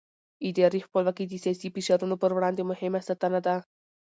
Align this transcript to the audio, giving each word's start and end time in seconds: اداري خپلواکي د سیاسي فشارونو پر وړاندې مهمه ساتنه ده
اداري 0.49 0.79
خپلواکي 0.87 1.23
د 1.27 1.33
سیاسي 1.43 1.67
فشارونو 1.75 2.15
پر 2.21 2.31
وړاندې 2.33 2.61
مهمه 2.71 2.99
ساتنه 3.07 3.39
ده 3.45 3.55